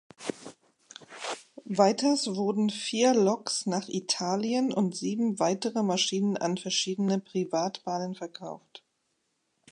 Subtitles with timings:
[1.63, 8.83] Weiters wurden vier Loks nach Italien und sieben weitere Maschinen an verschiedene Privatbahnen verkauft.